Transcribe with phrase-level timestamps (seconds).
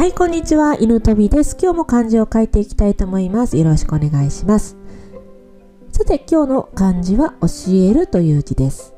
[0.00, 0.78] はい、こんにちは。
[0.80, 1.58] 犬飛びです。
[1.60, 3.58] 今日も漢字を書いていきたいと思います。
[3.58, 4.78] よろしくお願いします。
[5.92, 8.94] さて、今日の漢字は教えるという字です。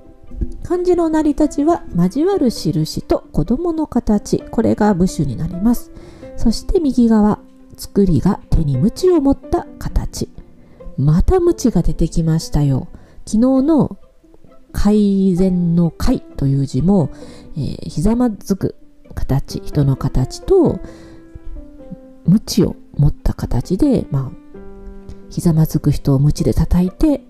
[0.63, 4.45] 漢字の成り立ちは交わる印と子供の形。
[4.53, 5.91] これが部首になります。
[6.37, 7.41] そして右側、
[7.77, 10.29] 作りが手に鞭を持った形。
[10.97, 12.87] また鞭が出てきましたよ。
[13.27, 13.99] 昨日の
[14.71, 17.11] 改善の改という字も、
[17.57, 18.77] えーひざまずく
[19.13, 20.81] 形人の形と
[22.27, 24.43] 鞭を持った形でまあ
[25.31, 27.23] ひざまずく人を鞭で叩いて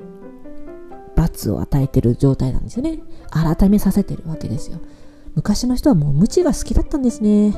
[1.15, 3.01] 罰を与えてる状態なんですよね。
[3.31, 4.81] 改めさせてるわけですよ。
[5.35, 7.53] 昔の人はもう鞭が好きだったんですね。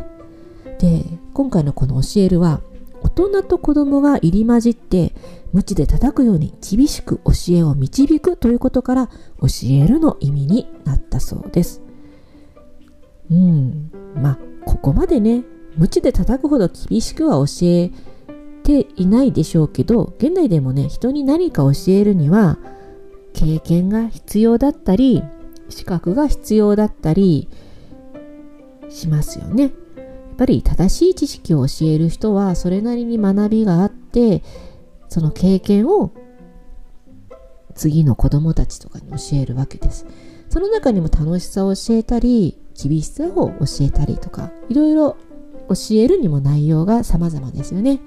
[0.78, 2.60] で今回のこの教えるは
[3.02, 5.14] 大人と子供が入り混じって
[5.52, 9.06] 鞭で叩くように厳しく教えを導くということから
[9.40, 11.83] 教えるの意味になったそうです。
[13.30, 15.44] うんまあここまでね
[15.76, 17.90] 鞭で叩くほど厳しくは教え
[18.62, 22.58] ていないでしょうけど現代でもね人に何か教えるには
[23.32, 25.22] 経験が必要だったり
[25.68, 27.48] 資格が必要だったり
[28.88, 29.62] しますよね。
[29.64, 34.42] やっぱり正しい知識を教える人はそれなりに学びがあって
[35.08, 36.12] その経験を
[37.74, 40.06] 次の子供たちとかに教えるわけです。
[40.48, 45.16] その中にも楽しさを教えたり厳しさを教えたりとかいろいろ
[45.68, 48.00] 教えるにも内容が様々ですよね。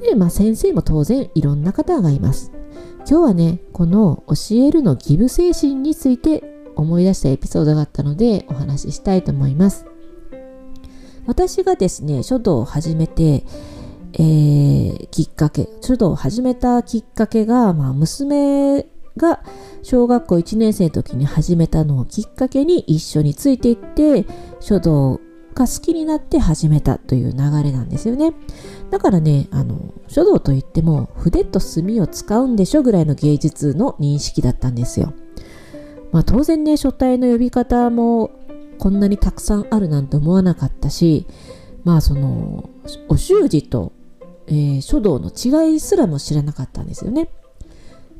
[0.00, 2.52] で、まあ先生も当然いろんな方がいます。
[3.08, 6.44] 今日はね、この教えるのギブ精神について
[6.76, 9.86] 思い出したエピソードがあったのでお話ししたいと思います。
[11.26, 13.44] 私がですね、書道を始めて、
[14.14, 18.86] えーきっかけ、書道を始めたきっかけが、まあ、娘
[19.18, 19.42] が
[19.82, 24.24] 小学校1年生の時に始めたのをきっかけに一緒についていって
[24.60, 25.20] 書道
[25.54, 28.32] が好きになって始めたという流れなんですよね。
[28.90, 35.12] だからね、あの、書道といっても筆と墨を使うんでしょぐらいの芸術の認識だったんですよ。
[36.12, 38.30] まあ当然ね、書体の呼び方も
[38.78, 41.26] こんなにたくさんあるなんて思わなかったし、
[41.84, 42.70] まあその、
[43.08, 43.92] お習字と、
[44.46, 47.28] えー書道の違いすらも知らなかったんですよね。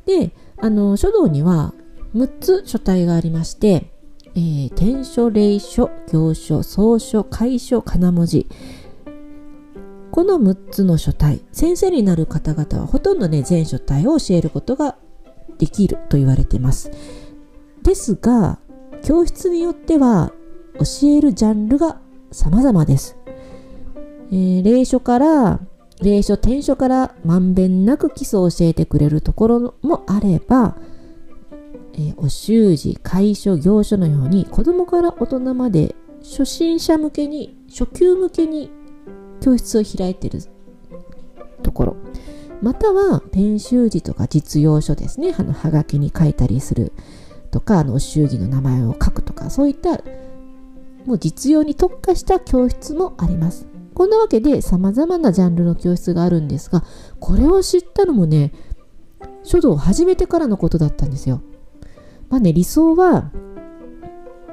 [0.05, 1.75] で、あの、書道には
[2.15, 3.91] 6つ書体がありまして、
[4.35, 8.47] えー天書、霊書、行書、草書、楷書、仮名文字。
[10.11, 14.97] この6つの書体、先生になる方々はほとんどね、全書体を教えることが
[15.59, 16.91] できると言われてます。
[17.83, 18.59] ですが、
[19.03, 20.33] 教室によっては
[20.75, 22.01] 教えるジャンルが
[22.33, 23.17] 様々です。
[24.31, 25.61] えー霊書から、
[26.03, 30.77] 霊書、天書からまんべんなく基礎を教えてくれるところもあれば、
[31.95, 38.71] えーお習字、楷書、行書のように子供から大人まで初心者向けに、初級向けに
[39.41, 40.41] 教室を開いている
[41.63, 41.97] ところ。
[42.61, 45.35] または、編集字とか実用書ですね。
[45.39, 46.93] あの、はがきに書いたりする
[47.51, 50.01] とか、あの、お習字の名前を書くとか、そういった、
[51.07, 53.67] もう実用に特化した教室もあります。
[53.99, 56.85] こんなわけで様々なジャンルの教室があるんですが、
[57.19, 58.53] これを知ったのもね、
[59.43, 61.43] 書道を始めてからのことだったんですよ。
[62.29, 63.33] まあね、理想は、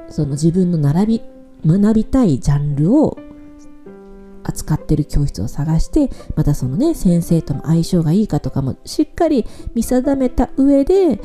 [0.08, 1.22] その自分の並び、
[1.64, 3.18] 学びたいジャンルを
[4.42, 9.46] 扱ってる教室を探して、またそのね、先生との相性がいいかとかもしっかり
[9.76, 11.20] 見定めた上で、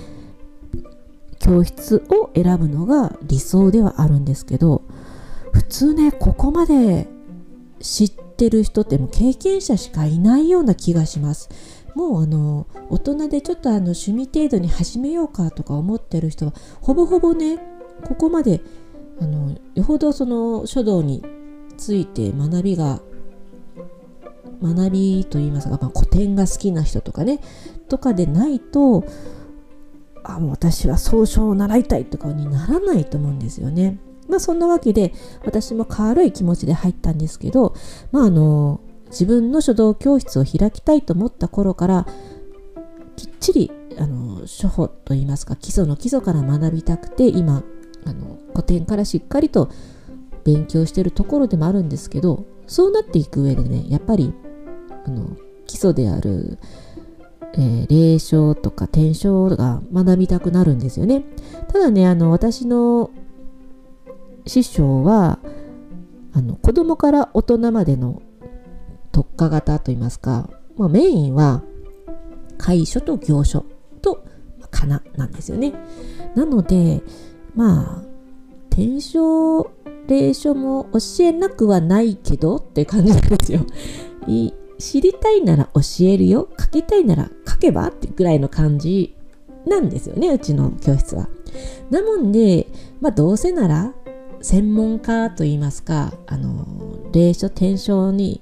[1.39, 4.83] 教室を選ぶのが理想ではあるんですけど、
[5.53, 7.07] 普通ね、ここまで
[7.81, 11.49] 知ってる人ってもう経験者しかいないような気がします。
[11.95, 17.59] もうあの大人でちょっとあの趣味程度に始めようかとか思ってる人はほぼほぼね
[18.05, 18.61] ここまで
[19.19, 21.23] あのよほどその書道に
[21.77, 23.01] ついて学びが
[24.61, 27.39] 学びといいますか、まあ、古典が好きな人とかね
[27.89, 29.03] とかでないと
[30.23, 33.97] あ私は草書を習いたいとかにならないと思うんですよね。
[34.31, 35.13] まあそんなわけで
[35.45, 37.75] 私も軽い気持ちで入ったんですけど
[38.11, 42.07] まああの自分の書道教室を開きたいと思った頃から
[43.17, 47.63] きっちりあの書法といいますか基礎の基礎から学びたくて今
[48.05, 49.69] あの古典からしっかりと
[50.43, 54.33] 勉強してるところでもあるんですけどそうなっていく上でねやっぱり
[55.05, 55.35] あの
[55.67, 56.57] 基礎である、
[57.53, 61.23] えー霊書とか天書が学びたくなるんですよね。
[61.67, 63.11] ただねあの私の
[64.45, 65.39] 師匠は
[66.33, 68.21] あの子供から大人までの
[69.11, 71.63] 特化型といいますか、まあ、メインは
[72.57, 73.65] 楷書と行書
[74.01, 74.25] と
[74.59, 75.73] まあ仮名なんですよね。
[76.35, 77.01] なので
[77.55, 78.03] まあ
[78.69, 79.69] 天書
[80.07, 83.61] 霊書も教えなくはないけどって感じなんですよ。
[84.77, 86.49] 知りたいなら教えるよ。
[86.59, 89.15] 書きたいなら書けばってぐらいの感じ
[89.65, 91.29] なんですよね、うちの教室は。
[91.91, 92.67] なもんで、
[92.99, 93.93] まあどうせなら
[94.41, 96.65] 専門家といいますか、あの、
[97.11, 98.41] 霊書転生に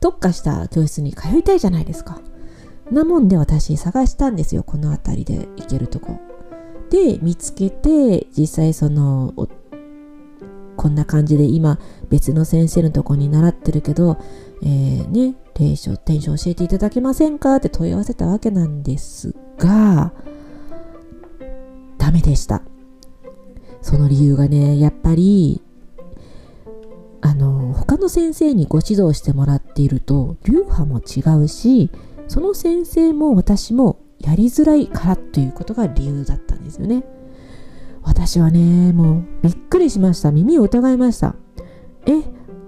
[0.00, 2.20] 特化した教室に通いたいじゃないですか。
[2.90, 6.18] なもんで私探したんですよ、この辺りで行けるとこ。
[6.90, 9.34] で、見つけて、実際その、
[10.76, 11.78] こんな感じで今
[12.10, 14.18] 別の先生のとこに習ってるけど、
[14.62, 17.56] えー、ね、霊書、転生教えていただけませんか？
[17.56, 20.12] って問い合わせたわけなんですが、
[21.98, 22.62] ダメでした。
[23.86, 25.62] その理由がね、やっぱり、
[27.20, 31.92] あの、他の先生にご指導してもらっていると、流派も違うし、
[32.26, 37.04] その先生も私もやりづらいからということが理由だったんですよね。
[38.02, 40.32] 私はね、もうびっくりしました。
[40.32, 41.36] 耳を疑いました。
[42.06, 42.24] え、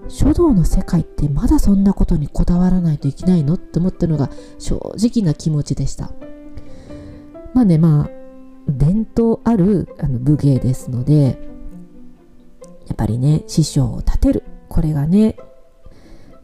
[0.06, 3.54] 書道の世界ってまだそんなことにこだわらないといけないの？
[3.54, 4.30] って思ったのが
[4.60, 6.12] 正直な気持ちでした。
[7.54, 8.17] まあね、まあ、
[8.68, 11.38] 伝統あるあの武芸ですので、
[12.86, 14.42] やっぱりね、師匠を立てる。
[14.68, 15.36] これがね、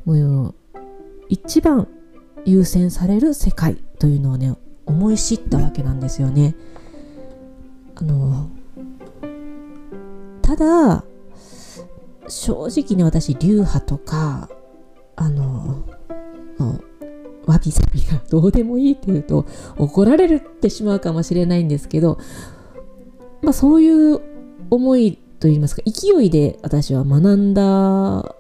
[0.04, 0.54] もう、
[1.28, 1.88] 一番
[2.44, 4.54] 優先される世界というのをね、
[4.86, 6.54] 思い知ったわけなんですよね。
[7.94, 8.50] あの、
[10.42, 11.04] ただ、
[12.28, 14.48] 正直ね、私、流派とか、
[15.16, 15.84] あの、
[17.46, 19.46] わびさびがどうでもいいって言うと
[19.76, 22.19] 怒られるってしまうかもしれないんですけど、
[23.43, 24.20] まあそういう
[24.70, 28.35] 思いといいますか、勢いで私は学んだ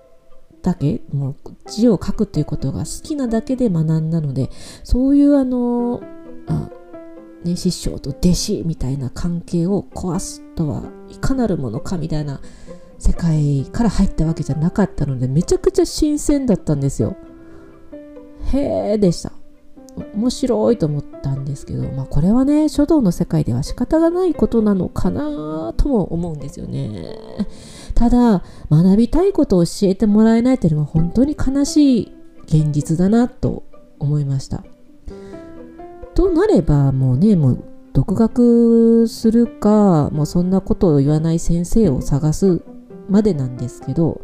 [0.62, 1.36] だけ、もう
[1.70, 4.50] 字を書くということが好きなだけで学んだので、
[4.82, 6.02] そういうあの、
[6.46, 6.70] あ
[7.44, 12.40] ね、師匠と弟子みたいな関係を壊すとはいかなるものかみたいな
[12.98, 17.16] 世界から入ったわけじゃなかったのでめちゃくちゃ新鮮だったんですよ。
[18.52, 19.32] へえでした。
[20.14, 27.16] 面白いと思ったんですけど、まあこれはね、書道の世界では仕方がないことなのかなとも思うんですよね。
[27.94, 32.12] ただ、学びたいことを教えてもらえないというのは本当に悲しい
[32.46, 33.62] 現実だなと
[34.00, 34.64] 思いました。
[36.14, 42.62] となれば、もうね、もう独学するか、もうそんなことを言わない先生を探す
[43.08, 44.20] までなんですけど、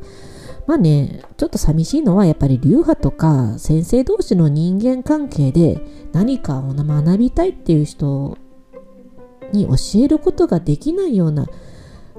[0.71, 5.81] まあね、ちょっと寂しいのはやっぱり流派とか先生同士の人間関係で
[6.13, 8.39] 何かを学びたいっていう人
[9.53, 11.49] に教えることができないような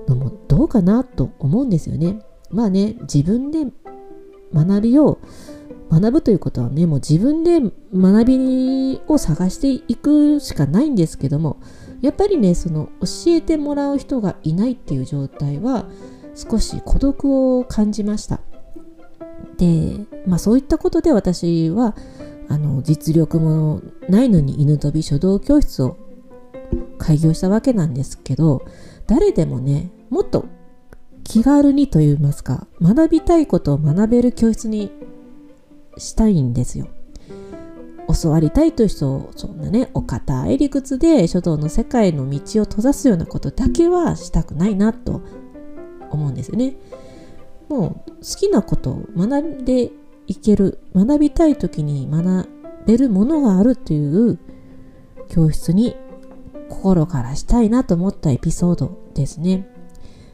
[0.06, 2.20] のもどうかなと思うんですよね。
[2.50, 3.68] まあね、自分で
[4.54, 5.20] 学びを
[5.90, 7.62] 学ぶということはね、もう自分で
[7.96, 11.62] 学びを探していくしかないんですけども、
[12.02, 15.86] やっぱりね、その教えてもらう人がいないっていう状態は、
[16.36, 18.40] 少し孤独を感じました。
[19.58, 21.96] で、まあそういったことで私は
[22.48, 25.98] あの実力もないのに犬飛び書道教室を
[26.98, 28.66] 開業したわけなんですけど
[29.08, 30.46] 誰でもねもっと
[31.24, 34.92] 気軽にと言いますか学びたいことを学べる教室に
[35.98, 36.88] したいんですよ。
[38.22, 45.22] 教わりたいという人をそんなねお堅い理屈で書道の世界の道を閉ざすようなことだけはしたくないなと
[46.18, 46.76] 思うんですよね。
[47.70, 49.92] もう好きなことを学んで
[50.28, 52.50] いける学びたい時に学
[52.86, 54.40] べるものがあるという
[55.30, 55.96] 教室に
[56.70, 59.68] 心からしたいなと思ったエピソードですね。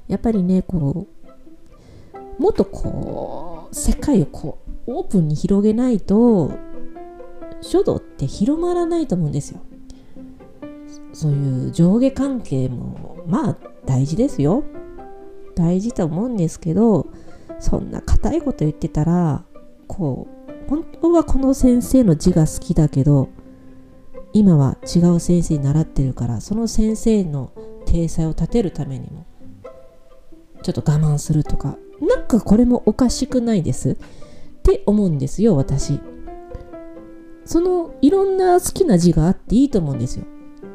[0.07, 1.07] やっぱりねこ
[2.39, 6.51] うもっとこう世界をこうオープンに広げないと
[7.61, 9.59] 書道って広まらないと思うんですよ。
[11.13, 14.63] そういう上下関係もまあ大事ですよ。
[15.57, 17.07] 大事と思うんですけど
[17.59, 19.43] そんな硬いこと言ってたら
[19.87, 23.29] こう本当はこの先生の字が好きだけど
[24.33, 27.51] 今は違う先生に習ってるからその先生の
[27.87, 29.25] 体裁を立てるためにも
[30.61, 33.95] ちょっと我慢するとかなんかこれもおかしくないですっ
[34.63, 35.99] て思うんですよ私。
[37.45, 40.25] そのいろんな好きな字があっていいと思うんですよ。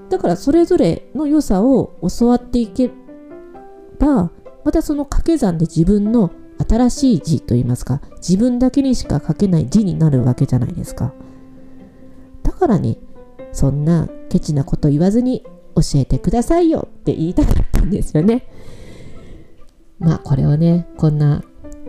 [0.09, 2.91] だからそれぞれの良さを教わっていけ
[3.99, 4.31] ば
[4.65, 6.31] またその掛け算で自分の
[6.69, 11.13] 新しい字といいますか自分だけにしか書けない字になるわけじゃないですか。
[12.43, 12.99] だからね
[13.53, 18.47] そんなケチなこと言わずに教えてくださいよって言いたかったんですよね。
[19.99, 21.43] まあこれをねこんな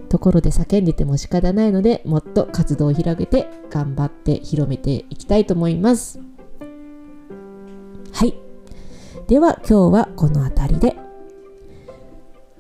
[0.09, 6.19] ところで叫んでても仕方ないのでもっと活動を広げて頑張って広めていきたいと思います。
[8.11, 8.35] はい。
[9.27, 11.12] では今日はこの辺りで。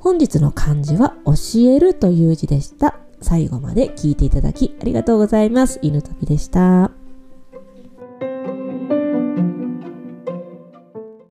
[0.03, 2.99] 本日の漢字は教えるという字でした。
[3.21, 5.79] 最後まで聞いていただきありがとうございます。
[5.81, 7.02] 犬飛びでした。